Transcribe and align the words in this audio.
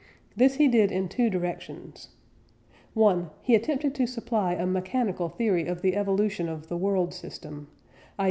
This 0.35 0.55
he 0.55 0.67
did 0.67 0.91
in 0.91 1.07
two 1.09 1.29
directions: 1.29 2.09
(1) 2.95 3.29
he 3.43 3.53
attempted 3.53 3.93
to 3.93 4.07
supply 4.07 4.53
a 4.55 4.65
mechanical 4.65 5.29
theory 5.29 5.67
of 5.67 5.83
the 5.83 5.95
evolution 5.95 6.49
of 6.49 6.69
the 6.69 6.75
world 6.75 7.13
system; 7.13 7.67
_i. 8.17 8.19